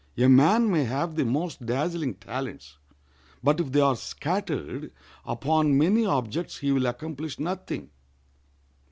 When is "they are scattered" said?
3.71-4.91